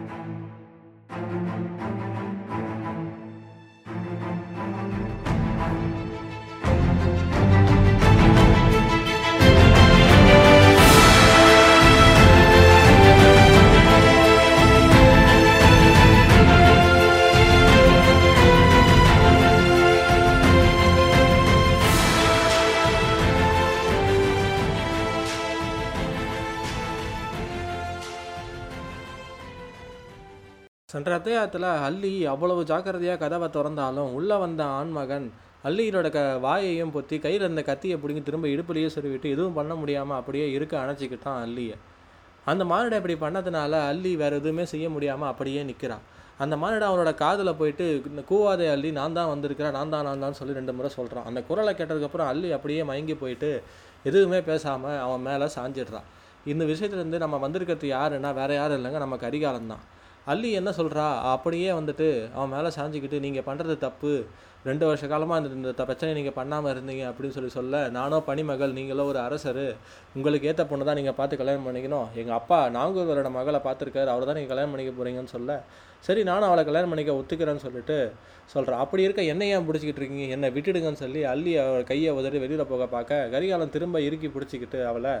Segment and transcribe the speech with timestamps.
[0.00, 0.30] Thank
[2.74, 2.79] you.
[30.90, 35.26] சென்ற அத்தியாயத்தில் அல்லி அவ்வளவு ஜாக்கிரதையாக கதவை திறந்தாலும் உள்ளே வந்த ஆண்மகன்
[35.64, 40.46] அல்லியினோட க வாயையும் பொத்தி கையில் இருந்த கத்தியை பிடிங்கி திரும்ப இடுப்புலையே சொல்லிவிட்டு எதுவும் பண்ண முடியாமல் அப்படியே
[40.52, 41.76] இருக்க அணைச்சிக்கிட்டான் அல்லியை
[42.46, 46.04] அந்த மானிடம் இப்படி பண்ணதுனால அல்லி வேறு எதுவுமே செய்ய முடியாமல் அப்படியே நிற்கிறான்
[46.40, 47.86] அந்த மானிடம் அவனோட காதில் போயிட்டு
[48.28, 51.72] கூவாதே அல்லி நான் தான் வந்திருக்கிறேன் நான் தான் நான் தான் சொல்லி ரெண்டு முறை சொல்கிறான் அந்த குரலை
[51.74, 53.50] கேட்டதுக்கப்புறம் அல்லி அப்படியே மயங்கி போயிட்டு
[54.04, 56.08] எதுவுமே பேசாமல் அவன் மேலே சாஞ்சிடுறான்
[56.46, 59.84] இந்த விஷயத்துலேருந்து நம்ம வந்திருக்கிறது யாருன்னா வேறு யாரும் இல்லைங்க நம்ம கரிகாலம் தான்
[60.26, 64.12] அல்லி என்ன சொல்கிறா அப்படியே வந்துட்டு அவன் மேலே சாஞ்சிக்கிட்டு நீங்கள் பண்ணுறது தப்பு.
[64.68, 69.04] ரெண்டு வருஷ காலமாக இந்த இந்த பிரச்சனை நீங்கள் பண்ணாமல் இருந்தீங்க அப்படின்னு சொல்லி சொல்ல நானோ பணிமகள் நீங்களோ
[69.12, 69.62] ஒரு அரசர்.
[70.16, 72.08] உங்களுக்கு ஏற்ற பொண்ணு தான் நீங்கள் பார்த்து கல்யாணம் பண்ணிக்கணும்.
[72.20, 74.10] எங்கள் அப்பா நாங்கூரோட மகளை பார்த்துருக்காரு.
[74.14, 75.56] அவர் தான் நீங்கள் கல்யாணம் பண்ணிக்க போகிறீங்கன்னு சொல்ல
[76.08, 77.96] சரி நானும் அவளை கல்யாணம் பண்ணிக்க ஒத்துக்கிறேன்னு சொல்லிட்டு
[78.54, 80.26] சொல்கிறேன் அப்படி இருக்க என்ன ஏன் பிடிச்சிக்கிட்டு இருக்கீங்க?
[80.36, 85.14] என்னை விட்டுடுங்கன்னு சொல்லி அள்ளி அவள் கையை உதறி வெளியில் போக பார்க்க கரிகாலம் திரும்ப இறுக்கி பிடிச்சிக்கிட்டு அவளை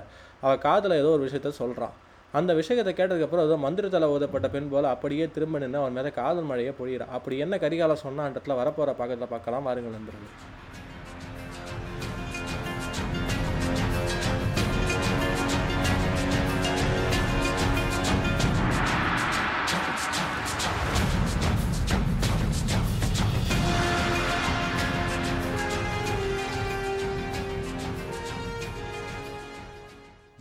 [0.44, 1.96] அவள் காதில் ஏதோ ஒரு விஷயத்த சொல்கிறான்
[2.38, 6.72] அந்த விஷயத்தை கேட்டதுக்கப்புறம் ஏதோ மந்திரத்தில் ஓதப்பட்ட பெண் போல் அப்படியே திரும்ப நின்று அவன் மேலே காதல் மழையை
[6.80, 7.14] பொழியிறான்.
[7.16, 10.34] அப்படி என்ன கரிகாலம் சொன்னான்றதுல வரப்போகிற பக்கத்தில் பார்க்கலாம் வாருங்கள் நண்பர்கள்.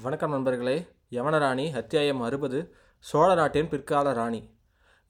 [0.10, 0.76] வணக்கம் நண்பர்களே.
[1.16, 2.60] யவனராணி அத்தியாயம் அறுபது
[3.06, 4.40] சோழ நாட்டின் பிற்கால ராணி.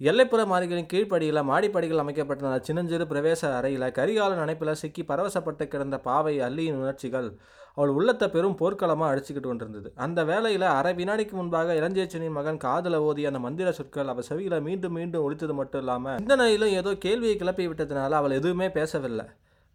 [0.01, 6.79] எல்லைப்புற மாளிகையின் கீழ்ப்படியில் மாடிப்படிகள் அமைக்கப்பட்ட சின்னஞ்சிறு பிரவேச அறையில் கரிகாலன் அணைப்பில் சிக்கி பரவசப்பட்டு கிடந்த பாவை அல்லியின்
[6.81, 7.29] உணர்ச்சிகள்
[7.75, 9.89] அவள் உள்ளத்தை பெரும் போர்க்களமாக அடிச்சுக்கிட்டு கொண்டிருந்தது.
[9.95, 14.97] அந்த வேளையில் அரை வினாடிக்கு முன்பாக இளஞ்சேச்சனின் மகன் காதல ஓதிய அந்த மந்திர சொற்கள் அவள் செவியில் மீண்டும்
[14.99, 19.27] மீண்டும் ஒழித்தது மட்டும் இல்லாமல் இந்த நிலையிலும் ஏதோ கேள்வியை கிளப்பி விட்டதுனால அவள் எதுவுமே பேசவில்லை.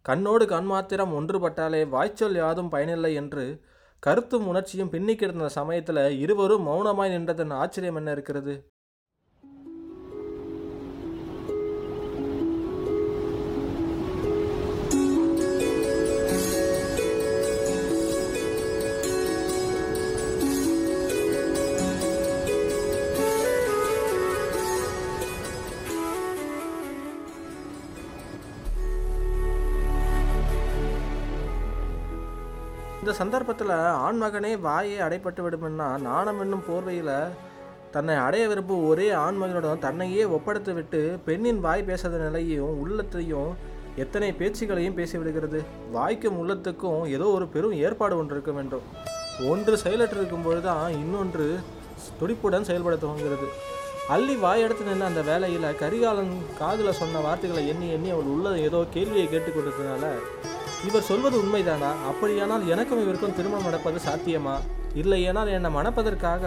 [0.05, 3.45] கண்ணோடு கண் மாத்திரம் ஒன்றுபட்டாலே வாய்ச்சொல் யாதும் பயனில்லை என்று
[4.05, 8.53] கருத்தும் உணர்ச்சியும் பின்னி கிடந்த சமயத்தில் இருவரும் மௌனமாய் நின்றதன் ஆச்சரியம் என்ன இருக்கிறது?
[33.05, 33.71] இந்த சந்தர்ப்பத்தில்
[34.05, 37.11] ஆண்மகனே வாயை அடைப்பட்டு விடுமென்னா நாணம் என்னும் போர்வையில்
[37.91, 43.51] தன்னை அடைய விரும்பும் ஒரே ஆண்மகனுடன் தன்னையே ஒப்படைத்து விட்டு பெண்ணின் வாய் பேசாத நிலையையும் உள்ளத்தையும்
[44.03, 45.59] எத்தனை பேச்சுகளையும் பேசிவிடுகிறது
[45.91, 48.87] வாய்க்கும் உள்ளத்துக்கும் ஏதோ ஒரு பெரும் ஏற்பாடு ஒன்று இருக்க வேண்டும்.
[49.51, 51.47] ஒன்று செயலற்று இருக்கும்போது தான் இன்னொன்று
[52.19, 53.49] துடிப்புடன் செயல்பட துவங்குகிறது.
[54.15, 59.27] அள்ளி வாயெடுத்து நின்று அந்த வேலையில் கரிகாலன் காதில் சொன்ன வார்த்தைகளை எண்ணி எண்ணி அவள் உள்ள ஏதோ கேள்வியை
[59.27, 60.03] கேட்டுக்கொண்டதுனால
[60.87, 61.89] இவர் சொல்வது உண்மைதானா?
[62.05, 64.55] அப்படியானால் எனக்கும் இவருக்கும் திருமணம் நடப்பது சாத்தியமா?
[64.95, 66.43] இல்லையானால் என்னை மணப்பதற்காக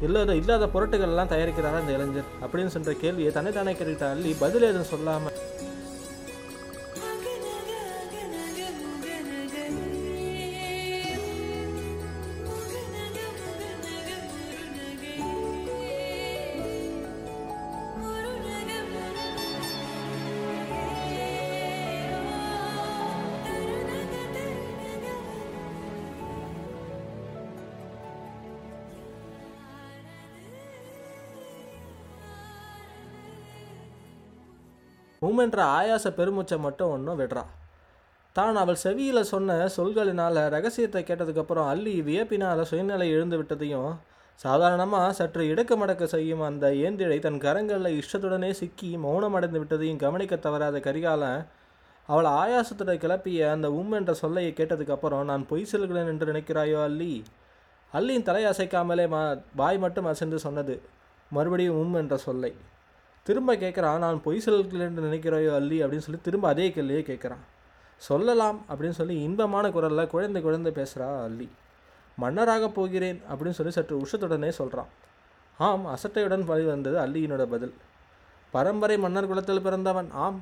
[0.00, 2.30] இல்லாத இல்லாத பொருட்டுகள் எல்லாம் தயாரிக்கிறாரா இந்த இளைஞர்?
[2.42, 5.36] அப்படின்னு சொல்ற கேள்வியை தன்னை தானே கேட்டுக்கிட்ட அள்ளி பதில் எதுவும் சொல்லாமல்
[35.26, 37.44] உம்மென்ற ஆயாச பெருமூச்சை மட்டும் ஒன்றும் விடுறா.
[38.36, 43.92] தான் அவள் செவியில் சொன்ன சொல்களினால் ரகசியத்தை கேட்டதுக்கப்புறம் அள்ளி வியப்பினால் சுயநிலை எழுந்து விட்டதையும்
[44.40, 51.44] சாதாரணமாக சற்று இடக்கமடக்கு செய்யும் அந்த ஏந்திழை தன் கரங்களில் இஷ்டத்துடனே சிக்கி மௌனமடைந்து விட்டதையும் கவனிக்க தவறாத கரிகாலன்
[52.08, 57.12] அவள் ஆயாசத்துடன் கிளப்பிய அந்த உம் என்ற சொல்லையை கேட்டதுக்கப்புறம் நான் பொய் செல்கிறேன் என்று நினைக்கிறாயோ அல்லி
[57.92, 59.20] அல்லியின் தலை அசைக்காமலே மா
[59.56, 60.74] வாய் மட்டும் அசைந்து சொன்னது
[61.30, 62.52] மறுபடியும் உம் என்ற சொல்லை.
[63.24, 67.42] திரும்ப கேட்குறான் நான் பொய் சொல்கிறேன் நினைக்கிறாயோ அல்லி அப்படின்னு சொல்லி திரும்ப அதே கேள்வியே கேட்குறான்
[67.96, 71.50] சொல்லலாம் அப்படின்னு சொல்லி இன்பமான குரலில் குழந்தை குழந்தை பேசுகிறா அல்லி.
[72.16, 74.86] மன்னராக போகிறேன் அப்படின்னு சொல்லி சற்று உஷத்துடனே சொல்கிறான்
[75.58, 77.74] ஆம் அசட்டையுடன் பழி வந்தது அல்லியினோட பதில்.
[78.50, 80.40] பரம்பரை மன்னர் குலத்தில் பிறந்தவன் ஆம்.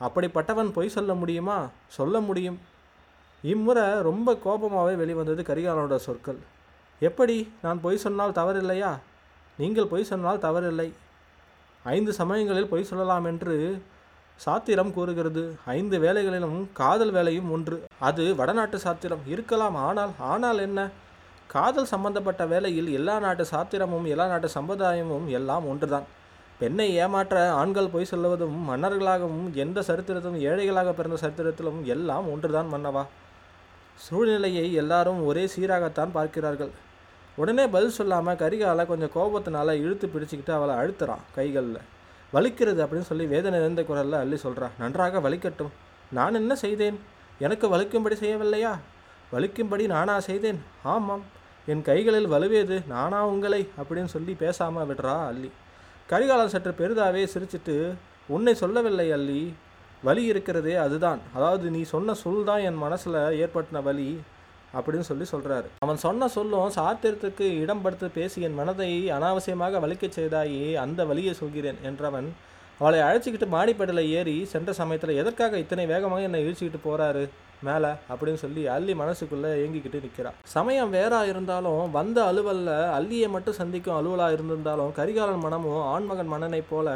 [0.00, 1.68] அப்படிப்பட்டவன் பொய் சொல்ல முடியுமா?
[1.88, 2.60] சொல்ல முடியும்.
[3.42, 6.36] இம்முறை ரொம்ப கோபமாகவே வெளிவந்தது கரிகாலனோட சொற்கள்.
[7.00, 7.52] எப்படி?
[7.62, 8.98] நான் பொய் சொன்னால் தவறில்லையா?
[9.58, 10.92] நீங்கள் பொய் சொன்னால் தவறில்லை.
[11.84, 13.82] ஐந்து சமயங்களில் பொய் சொல்லலாம் என்று
[14.36, 15.56] சாத்திரம் கூறுகிறது.
[15.64, 17.82] ஐந்து வேலைகளிலும் காதல் வேலையும் ஒன்று.
[17.98, 19.18] அது வடநாட்டு சாத்திரம்.
[19.26, 19.74] இருக்கலாம்.
[19.74, 20.88] ஆனால் ஆனால் என்ன?
[21.46, 26.02] காதல் சம்பந்தப்பட்ட வேலையில் எல்லா நாட்டு சாத்திரமும் எல்லா நாட்டு சம்பிரதாயமும் எல்லாம் ஒன்றுதான்.
[26.58, 33.06] பெண்ணை ஏமாற்ற ஆண்கள் பொய் சொல்லுவதும் மன்னர்களாகவும் எந்த சரித்திரத்திலும் ஏழைகளாக பிறந்த சரித்திரத்திலும் எல்லாம் ஒன்றுதான் மன்னவா.
[33.94, 36.70] சூழ்நிலையை எல்லாரும் ஒரே சீராகத்தான் பார்க்கிறார்கள்.
[37.36, 41.78] உடனே பதில் சொல்லாமல் கரிகாலை கொஞ்சம் கோபத்தினால இழுத்து பிடிச்சிக்கிட்டு அவளை அழுத்துறான் கைகளில்.
[42.34, 45.70] வலிக்கிறது அப்படின்னு சொல்லி வேதனை நிறைந்த குரலில் அள்ளி சொல்கிறா நன்றாக வலிக்கட்டும்.
[46.12, 47.00] நான் என்ன செய்தேன்?
[47.38, 48.78] எனக்கு வலிக்கும்படி செய்யவில்லையா?
[49.32, 50.62] வலிக்கும்படி நானா செய்தேன்?
[50.82, 51.22] ஆமாம்.
[51.66, 53.68] என் கைகளில் வலுவேது நானா உங்களை?
[53.78, 55.50] அப்படின்னு சொல்லி பேசாமல் விடுறா அள்ளி.
[56.06, 57.94] கரிகாலன் சற்று பெரிதாவே சிரிச்சிட்டு
[58.26, 59.54] உன்னை சொல்லவில்லை அள்ளி.
[60.02, 61.18] வலி இருக்கிறதே அதுதான்.
[61.34, 64.20] அதாவது நீ சொன்ன சொல் தான் என் மனசில் ஏற்பட்டின வலி.
[64.76, 70.66] அப்படின்னு சொல்லி சொல்கிறாரு அவன் சொன்ன சொல்லும் சாத்திரத்துக்கு இடம் படுத்து பேசி என் மனதை அனாவசியமாக வலிக்கச் செய்தாயே
[70.78, 72.28] அந்த வழியை சொல்கிறேன் என்றவன்
[72.80, 77.24] அவளை அழைச்சிக்கிட்டு மாடிப்படியில் ஏறி சென்ற சமயத்தில் எதற்காக இத்தனை வேகமாக என்னை இழுச்சிக்கிட்டு போகிறாரு
[77.62, 83.98] மேலே அப்படின்னு சொல்லி அள்ளி மனசுக்குள்ளே ஏங்கிக்கிட்டு நிற்கிறான் சமயம் வேறா இருந்தாலும் வந்த அலுவலில் அள்ளியை மட்டும் சந்திக்கும்
[83.98, 86.88] அலுவலாக இருந்திருந்தாலும் கரிகாலன் மனமும் ஆண்மகன் மன்னனைப் போல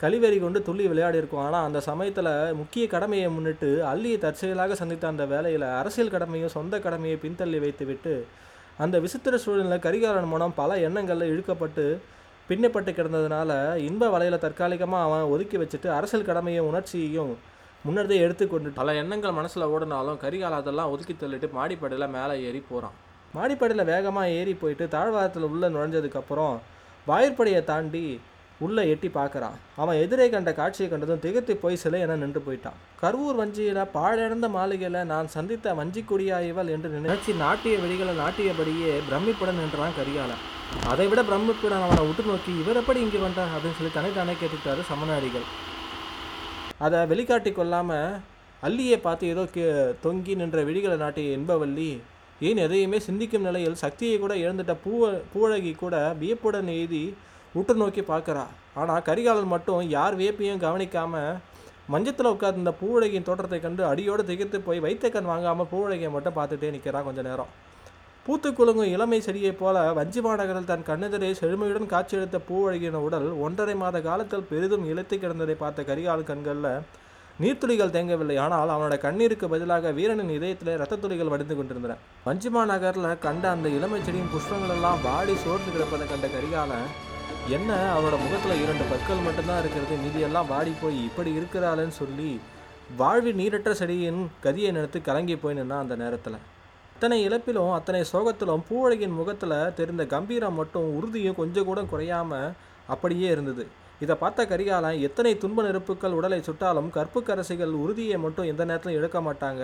[0.00, 5.24] கழிவெறி கொண்டு துள்ளி விளையாடி இருக்கும் ஆனால் அந்த சமயத்தில் முக்கிய கடமையை முன்னிட்டு அள்ளியை தற்செயலாக சந்தித்த அந்த
[5.26, 8.14] வேலையில் அரசியல் கடமையும் சொந்த கடமையை பின்தள்ளி வைத்துவிட்டு
[8.78, 11.86] அந்த விசித்திர சூழ்நிலை கரிகாலன் மனம் பல எண்ணங்களில் இழுக்கப்பட்டு
[12.48, 13.50] பின்னப்பட்டு கிடந்ததுனால
[13.80, 17.32] இன்ப வலையில் தற்காலிகமாக அவன் ஒதுக்கி வச்சுட்டு அரசியல் கடமையும் உணர்ச்சியையும்
[17.84, 22.96] முன்னதே எடுத்துக்கொண்டு பல எண்ணங்கள் மனசில் ஓடினாலும் கரிகாலம் அதெல்லாம் ஒதுக்கி தள்ளிட்டு மாடிப்படியில் மேலே ஏறி போகிறான்
[23.34, 26.56] மாடிப்படியில் வேகமாக ஏறி போயிட்டு தாழ்வாரத்தில் உள்ளே நுழைஞ்சதுக்கப்புறம்
[27.06, 28.06] வாயிற்படியை தாண்டி
[28.64, 29.56] உள்ளே எட்டி பார்க்குறான்.
[29.82, 32.78] அவன் எதிரே கண்ட காட்சியை கண்டதும் திகத்து போய் சிலை என நின்று போயிட்டான்.
[33.02, 39.96] கருவூர் வஞ்சியில் பாழடைந்த மாளிகையில் நான் சந்தித்த வஞ்சிக்குடியா இவள் என்று நினைச்சு நாட்டிய வெடிகளை நாட்டியபடியே பிரமிப்புடன் நின்றான்
[39.98, 40.42] கரிகாலன்.
[40.92, 43.52] அதை விட பிரமிப்புடன் அவனை உற்று நோக்கி இவர் எப்படி இங்கே வந்தார்?
[43.54, 45.46] அப்படின்னு சொல்லி தனித்தானே கேட்டுட்டாரு சமநாடிகள்
[46.86, 48.18] அதை வெளிக்காட்டி கொள்ளாமல்
[48.66, 49.64] அள்ளியை பார்த்து ஏதோ கே
[50.04, 51.90] தொங்கி நின்ற விழிகளை நாட்டிய இன்பவல்லி
[52.48, 57.02] ஏன் எதையுமே சிந்திக்கும் நிலையில் சக்தியை கூட இழந்துட்ட பூவ பூழகி கூட வியப்புடன் எழுதி
[57.58, 58.44] உற்று நோக்கி பார்க்குறா.
[58.80, 61.38] ஆனால் கரிகாலன் மட்டும் யார் வியப்பையும் கவனிக்காமல்
[61.92, 67.06] மஞ்சத்தில் உட்கார்ந்த பூவழகியின் தோற்றத்தை கண்டு அடியோடு திகைத்து போய் வைத்த கண் வாங்காமல் பூவழகியை மட்டும் பார்த்துட்டே நிற்கிறான்
[67.06, 67.52] கொஞ்ச நேரம்.
[68.26, 74.02] பூத்து குலுங்கும் இளமை செடியைப் போல வஞ்சி மாநகரில் தன் கண்ணெதிரே செழுமையுடன் காட்சியளித்த பூவழகின உடல் ஒன்றரை மாத
[74.08, 76.70] காலத்தில் பெரிதும் இழுத்து கிடந்ததை பார்த்த கரிகால கண்களில்
[77.42, 78.36] நீர்த்துளிகள் தேங்கவில்லை.
[78.44, 81.96] ஆனால் அவனோட கண்ணீருக்கு பதிலாக வீரனின் இதயத்திலே ரத்த துளிகள் வடிந்து கொண்டிருந்தன.
[82.28, 86.88] வஞ்சிமா நகரில் கண்ட அந்த இளமை செடியின் புஷ்பங்கள் எல்லாம் வாடி சோர்ந்து கிடப்பதை கண்ட கரிகாலன்
[87.56, 92.30] என்ன அவனோட முகத்தில் இரண்டு பற்கள் மட்டும்தான் இருக்கிறது மீதியெல்லாம் வாடி போய் இப்படி இருக்கிறாளேன்னு சொல்லி
[92.98, 96.36] வாழ்வி நீரற்ற செடியின் கதியை நினைத்து கலங்கி போய் நின்னா அந்த நேரத்தில்.
[96.94, 102.40] அத்தனை இழப்பிலும் அத்தனை சோகத்திலும் பூவழகின் முகத்தில் தெரிந்த கம்பீரம் மட்டும் உறுதியும் கொஞ்சம் கூட குறையாம
[102.94, 103.64] அப்படியே இருந்தது.
[104.04, 109.62] இதை பார்த்த கரிகாலன் எத்தனை துன்ப நெருப்புகள் உடலை சுட்டாலும் கற்புக்கரசிகள் உறுதியை மட்டும் எந்த நேரத்திலும் இழக்க மாட்டாங்க.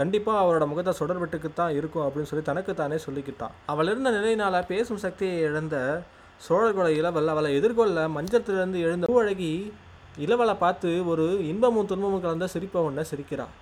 [0.00, 3.54] கண்டிப்பாக அவரோட முகத்தை சுடர்விட்டுக்கு தான் இருக்கும் அப்படின்னு சொல்லி தனக்குத்தானே சொல்லிக்கிட்டான்.
[3.72, 5.76] அவள் இருந்த நிலையினால் பேசும் சக்தியை இழந்த
[6.46, 9.50] சோழர்களோட இளவல் அவளை எதிர்கொள்ள மஞ்சத்திலிருந்து எழுந்த பூவழகி
[10.24, 13.52] இளவலை பார்த்து ஒரு இன்பமும் துன்பமும் கலந்த சிரிப்பை ஒன்றை சிரிக்கிறாள்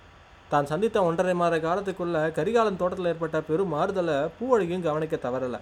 [0.51, 5.59] தான் சந்தித்த ஒன்றரை மாத காலத்துக்குள்ள கரிகாலன் தோட்டத்தில் ஏற்பட்ட பெரும் மாறுதலை பூவழகியும் கவனிக்க தவறலை.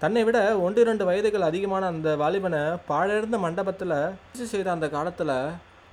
[0.00, 3.96] தன்னை விட ஒன்று இரண்டு வயதுகள் அதிகமான அந்த வாலிபனை பாழிருந்த மண்டபத்தில்
[4.52, 5.34] செய்த அந்த காலத்தில்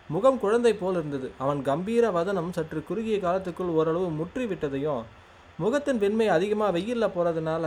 [0.09, 1.27] முகம் குழந்தை போல் இருந்தது.
[1.43, 5.03] அவன் கம்பீர வதனம் சற்று குறுகிய காலத்துக்குள் ஓரளவு முற்றி விட்டதையும்
[5.63, 7.65] முகத்தின் வெண்மை அதிகமாக வெயிலில் போகிறதுனால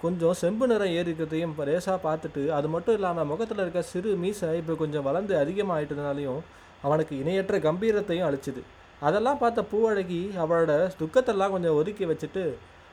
[0.00, 4.74] கொஞ்சம் செம்பு நிறம் ஏறி இருக்கிறதையும் லேசாக பார்த்துட்டு அது மட்டும் இல்லாமல் முகத்தில் இருக்க சிறு மீசை இப்போ
[4.74, 6.40] கொஞ்சம் வளர்ந்து அதிகமாகிட்டதுனாலையும்
[6.82, 8.62] அவனுக்கு இணையற்ற கம்பீரத்தையும் அழிச்சிது
[9.02, 12.44] அதெல்லாம் பார்த்த பூவழகி அவளோட துக்கத்தெல்லாம் கொஞ்சம் ஒதுக்கி வச்சுட்டு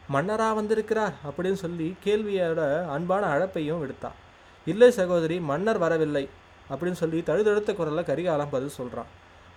[0.09, 4.17] மன்னராக வந்திருக்கிறார் அப்படின்னு சொல்லி கேள்வியோட அன்பான அழைப்பையும் விடுத்தான்
[4.67, 6.25] இல்லை சகோதரி மன்னர் வரவில்லை
[6.69, 9.11] அப்படின்னு சொல்லி தழுதழுத்த குரலில் கரிகாலம் பதில் சொல்கிறான்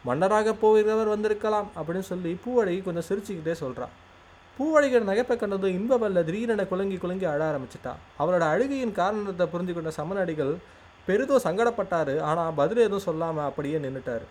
[0.05, 3.95] மன்னராக போகிறவர் வந்திருக்கலாம் அப்படின்னு சொல்லி பூவழகி கொஞ்சம் சிரிச்சுக்கிட்டே சொல்கிறான்
[4.61, 7.93] பூவழகியோட நகைப்பை கண்டது இன்பவல்ல திடீரென குலங்கி குலுங்கி அழ ஆரம்பிச்சிட்டா.
[8.21, 10.53] அவளோட அழுகையின் காரணத்தை புரிஞ்சு கொண்ட சமநடிகள்
[11.07, 14.25] பெரிதும் சங்கடப்பட்டாரு ஆனால் பதில் எதுவும் சொல்லாமல் அப்படியே நின்றுட்டார்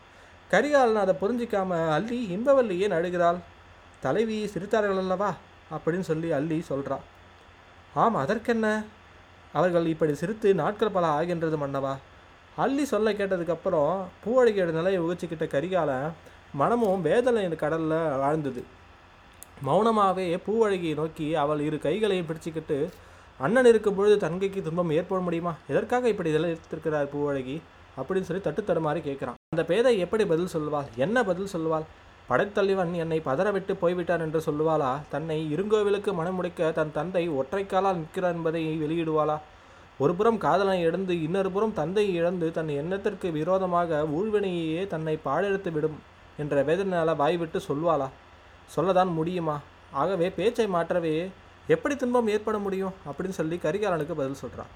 [0.51, 3.39] கரிகாலன் அதை புரிஞ்சிக்காம அள்ளி இன்பவல்லி ஏன் அழுகிறாள்?
[4.05, 5.31] தலைவி சிரித்தார்கள் அல்லவா?
[5.75, 6.97] அப்படின்னு சொல்லி அள்ளி சொல்கிறா
[7.93, 8.67] ஆம் அதற்கென்ன?
[9.53, 11.93] அவர்கள் இப்படி சிரித்து நாட்கள் பல ஆகின்றது மன்னவா?
[12.55, 13.93] அள்ளி சொல்ல கேட்டதுக்கப்புறம்
[14.23, 16.11] பூவழிகையோட நிலையை உகச்சிக்கிட்ட கரிகாலன்
[16.53, 18.61] மனமும் வேதனை கடலில் ஆழ்ந்தது.
[19.67, 22.77] மௌனமாகவே பூவழகியை நோக்கி அவள் இரு கைகளையும் பிடிச்சிக்கிட்டு
[23.39, 25.53] அண்ணன் இருக்கும் பொழுது தங்கைக்கு துன்பம் ஏற்பட முடியுமா?
[25.67, 27.55] எதற்காக இப்படி இதெல்லாம் எடுத்திருக்கிறார் பூவழகி
[27.97, 29.37] அப்படின்னு சொல்லி தட்டு தடுமாறி கேட்குறான்.
[29.53, 30.87] அந்த பேதை எப்படி பதில் சொல்லுவாள்?
[30.95, 31.85] என்ன பதில் சொல்லுவாள்?
[32.29, 34.91] படைத்தலைவன் என்னை பதறவிட்டு போய்விட்டான் என்று சொல்லுவாளா?
[35.09, 39.37] தன்னை இருங்கோவிலுக்கு மனமுடிக்க தன் தந்தை ஒற்றைக்காலால் நிற்கிறார் என்பதை வெளியிடுவாளா?
[39.97, 45.97] ஒரு புறம் காதலனை இழந்து இன்னொரு புறம் தந்தையை இழந்து தன் எண்ணத்திற்கு விரோதமாக ஊழ்வினையே தன்னை பாழெடுத்து விடும்
[46.37, 48.09] என்ற வேதனையால் வாய்விட்டு சொல்வாளா
[48.75, 49.55] சொல்லதான் முடியுமா?
[50.01, 51.13] ஆகவே பேச்சை மாற்றவே
[51.73, 52.93] எப்படி துன்பம் ஏற்பட முடியும்?
[53.09, 54.71] அப்படின்னு சொல்லி கரிகாலனுக்கு பதில் சொல்கிறான்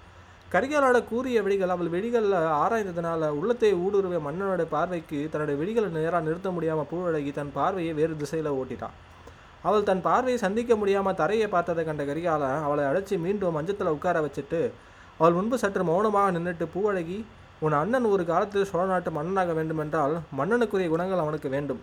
[0.53, 6.87] கரிகாலோட கூறிய விழிகள் அவள் விழிகளில் ஆராய்ந்ததுனால உள்ளத்தை ஊடுருவிய மன்னனோட பார்வைக்கு தன்னுடைய விழிகளை நேராக நிறுத்த முடியாமல்
[6.91, 8.95] பூவழகி தன் பார்வையை வேறு திசையில் ஓட்டிட்டான்.
[9.67, 14.61] அவள் தன் பார்வையை சந்திக்க முடியாமல் தரையை பார்த்ததை கண்ட கரிகாலன் அவளை அழைச்சி மீண்டும் மஞ்சத்தில் உட்கார வச்சுட்டு
[15.19, 17.17] அவள் முன்பு சற்று மௌனமாக நின்றுட்டு பூவழகி
[17.65, 21.81] உன் அண்ணன் ஒரு காலத்தில் சோழ நாட்டு மன்னனாக வேண்டுமென்றால் மன்னனுக்குரிய குணங்கள் அவனுக்கு வேண்டும்.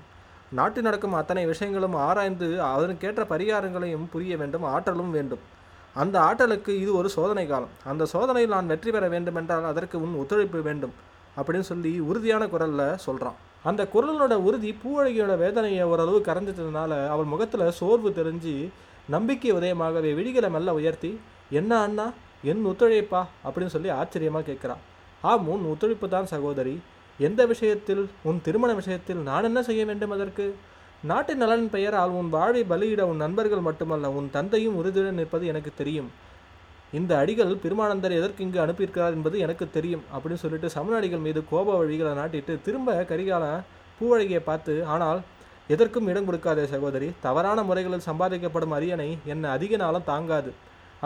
[0.59, 5.43] நாட்டில் நடக்கும் அத்தனை விஷயங்களும் ஆராய்ந்து அதற்கேற்ற பரிகாரங்களையும் புரிய வேண்டும் ஆற்றலும் வேண்டும்.
[5.95, 7.75] அந்த ஆற்றலுக்கு இது ஒரு சோதனை காலம்.
[7.85, 10.95] அந்த சோதனையில் நான் வெற்றி பெற வேண்டுமென்றால் அதற்கு உன் ஒத்துழைப்பு வேண்டும்
[11.37, 18.11] அப்படின்னு சொல்லி உறுதியான குரலில் சொல்கிறான் அந்த குரலோட உறுதி பூவழகியோட வேதனையை ஓரளவு கரைஞ்சதுனால அவள் முகத்தில் சோர்வு
[18.11, 18.55] தெரிஞ்சு
[19.09, 22.07] நம்பிக்கை உதயமாகவே விழிகளை மெல்ல உயர்த்தி என்ன அண்ணா?
[22.43, 23.21] என் ஒத்துழைப்பா?
[23.45, 24.83] அப்படின்னு சொல்லி ஆச்சரியமாக கேட்குறான்
[25.23, 26.75] ஆம் உன் ஒத்துழைப்பு தான் சகோதரி.
[27.27, 30.47] எந்த விஷயத்தில் உன் திருமண விஷயத்தில் நான் என்ன செய்ய வேண்டும் அதற்கு?
[31.11, 36.09] நாட்டின் நலன் பெயரால் உன் வாழை பலியிட உன் நண்பர்கள் மட்டுமல்ல உன் தந்தையும் உறுதியுடன் நிற்பது எனக்கு தெரியும்.
[36.99, 42.13] இந்த அடிகள் பெருமானந்தர் எதற்கு இங்கு அனுப்பியிருக்கிறார் என்பது எனக்கு தெரியும் அப்படின்னு சொல்லிட்டு சமநாடிகள் மீது கோப வழிகளை
[42.21, 43.45] நாட்டிட்டு திரும்ப கரிகால
[44.01, 45.21] பூவழகியை பார்த்து ஆனால்
[45.75, 50.53] எதற்கும் இடம் கொடுக்காதே சகோதரி தவறான முறைகளில் சம்பாதிக்கப்படும் அரியணை என்னை அதிக நாளும் தாங்காது.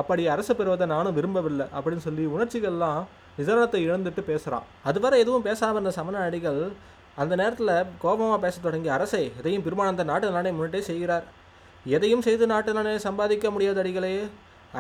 [0.01, 3.03] அப்படி அரசு பெறுவதை நானும் விரும்பவில்லை அப்படின்னு சொல்லி உணர்ச்சிகள்லாம்
[3.39, 6.61] நிதானத்தை இழந்துட்டு பேசுகிறான் அதுவரை எதுவும் பேசாமல் இருந்த சமண அடிகள்
[7.23, 11.27] அந்த நேரத்தில் கோபமாக பேச தொடங்கி அரசே எதையும் பெருமானந்த நாட்டு நலனை முன்னிட்டே செய்கிறார்.
[11.95, 14.13] எதையும் செய்து நாட்டு நலனை சம்பாதிக்க முடியாத அடிகளே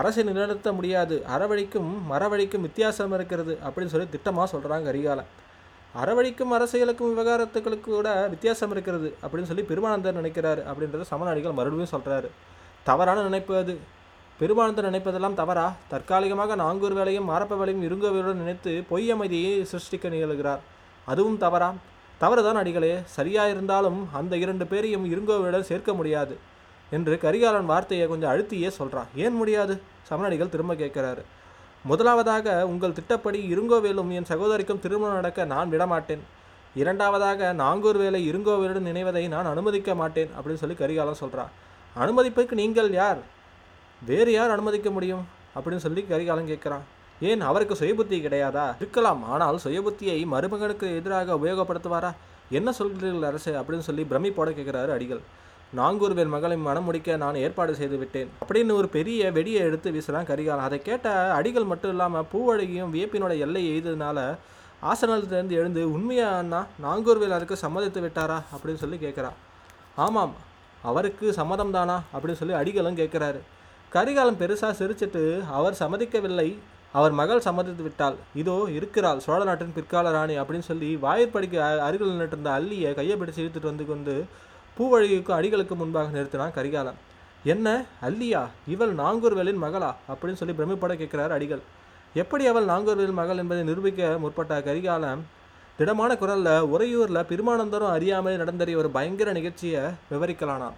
[0.00, 1.16] அரசை நிலைநிறுத்த முடியாது.
[1.34, 5.30] அறவழிக்கும் மரவழிக்கும் வித்தியாசம் இருக்கிறது அப்படின்னு சொல்லி திட்டமாக சொல்கிறாங்க கரிகாலன்
[6.02, 12.30] அறவழிக்கும் அரசியலுக்கும் விவகாரத்துகளுக்கு கூட வித்தியாசம் இருக்கிறது அப்படின்னு சொல்லி பெருமானந்தர் நினைக்கிறாரு அப்படின்றத சமநாடிகள் மறுபடியும் சொல்கிறாரு
[12.88, 13.74] தவறான நினைப்பு அது.
[14.38, 15.72] பெருமானந்தர் நினைப்பதெல்லாம் தவறா?
[15.90, 20.62] தற்காலிகமாக நாங்கூர் வேலையும் மாரப்ப வேலையும் இருங்கோவையுடன் நினைத்து பொய் அமைதியை சிருஷ்டிக்க நிகழ்கிறார்.
[21.04, 21.68] அதுவும் தவறா?
[22.18, 22.90] தவறுதான் அடிகளே.
[23.16, 26.38] சரியா இருந்தாலும் அந்த இரண்டு பேரையும் இருங்கோவையுடன் சேர்க்க முடியாது
[26.90, 29.74] என்று கரிகாலன் வார்த்தையை கொஞ்சம் அழுத்தியே சொல்கிறான் ஏன் முடியாது?
[30.10, 31.22] சமணடிகள் திரும்ப கேட்குறாரு.
[31.90, 36.24] முதலாவதாக உங்கள் திட்டப்படி இருங்கோவேலும் என் சகோதரிக்கும் திருமணம் நடக்க நான் விடமாட்டேன்.
[36.82, 41.52] இரண்டாவதாக நாங்கூர் வேலை இருங்கோவேலுடன் நினைவதை நான் அனுமதிக்க மாட்டேன் அப்படின்னு சொல்லி கரிகாலன் சொல்கிறான்
[42.02, 43.22] அனுமதிப்பதற்கு நீங்கள் யார்?
[44.06, 45.26] வேறு யார் அனுமதிக்க முடியும்?
[45.56, 46.80] அப்படின்னு சொல்லி கரிகாலன் கேட்குறான்.
[47.20, 48.74] ஏன் அவருக்கு சுயபுத்தி கிடையாதா?
[48.76, 52.12] இருக்கலாம் ஆனால் சுயபுத்தியை மருமகனுக்கு எதிராக உபயோகப்படுத்துவாரா?
[52.50, 53.52] என்ன சொல்கிறீர்கள் அரசு?
[53.52, 55.20] அப்படின்னு சொல்லி பிரமிப்போட கேட்குறாரு அடிகள்.
[55.76, 58.28] நாங்கூர்வேல் மகளை மனம் முடிக்க நான் ஏற்பாடு செய்து விட்டேன்.
[58.48, 60.64] அப்படின்னு ஒரு பெரிய வெடியை எடுத்து வீசுகிறான் கரிகாலன்.
[60.64, 64.36] அதை கேட்ட அடிகள் மட்டும் இல்லாமல் பூவழகியும் வியப்பினோட எல்லை எய்ததுனால
[64.82, 68.42] ஆசனத்திலிருந்து எழுந்து உண்மையா அண்ணா நாங்கூர்வேல் அதுக்கு சம்மதித்து விட்டாரா?
[68.54, 69.36] அப்படின்னு சொல்லி கேட்குறான்.
[69.96, 70.34] ஆமாம்
[70.82, 72.02] அவருக்கு சம்மதம் தானா?
[72.14, 73.40] அப்படின்னு சொல்லி அடிகளும் கேட்குறாரு.
[73.94, 76.48] கரிகாலன் பெருசாக சிரிச்சிட்டு அவர் சம்மதிக்கவில்லை.
[76.92, 78.16] அவர் மகள் சம்மதித்து விட்டாள்.
[78.34, 79.20] இதோ இருக்கிறாள்.
[79.20, 84.14] சோழ நாட்டின் பிற்கால ராணி அப்படின்னு சொல்லி வாயிற்படிக்கு அருகில் நின்றுட்டு இருந்த கையை பிடிச்சு இழுத்துட்டு வந்து கொண்டு
[84.78, 86.98] பூவழிக்கும் அடிகளுக்கு முன்பாக நிறுத்தினான் கரிகாலன்.
[87.44, 87.84] என்ன?
[88.02, 89.90] அல்லியா இவள் நாங்கூர்வேலின் மகளா?
[90.08, 91.62] அப்படின்னு சொல்லி பிரமிப்பட கேட்கிறார் அடிகள்.
[92.14, 95.22] எப்படி அவள் நாங்கூர்வேலின் மகள் என்பதை நிரூபிக்க முற்பட்ட கரிகாலன்?
[95.76, 100.76] திடமான குரலில் உறையூரில் பெருமானந்தரும் அறியாமலே நடந்தறிய ஒரு பயங்கர நிகழ்ச்சியை விவரிக்கலானான்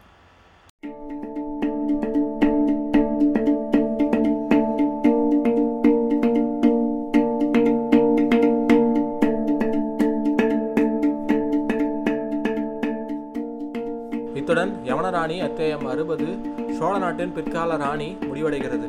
[14.56, 16.26] இத்துடன் யவனராணி அத்தியாயம் அறுபது
[16.76, 18.88] சோழ நாட்டின் பிற்கால ராணி முடிவடைகிறது.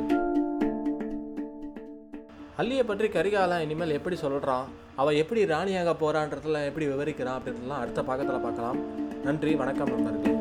[2.60, 4.70] அல்லியை பற்றி கரிகாலன் இனிமேல் எப்படி சொல்கிறான்
[5.02, 8.80] அவள் எப்படி ராணியாக போகிறான்றதெல்லாம் எப்படி விவரிக்கிறான் அப்படின்றதெல்லாம் அடுத்த பாகத்தில் பார்க்கலாம்.
[9.28, 10.37] நன்றி வணக்கம் நண்பர்கள்.